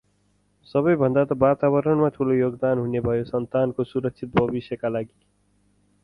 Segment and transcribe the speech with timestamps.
[0.67, 5.13] सबैभन्दा त वातावरणमा ठूलो योगदान हुने भयो सन्तानको सुरक्षित भविष्यका लागि।